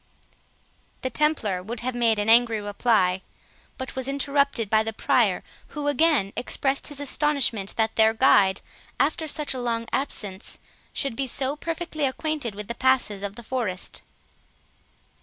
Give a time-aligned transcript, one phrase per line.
[1.03, 3.21] The Templar would have made an angry reply,
[3.77, 8.61] but was interrupted by the Prior, who again expressed his astonishment, that their guide,
[8.99, 10.57] after such long absence,
[10.91, 14.01] should be so perfectly acquainted with the passes of the forest.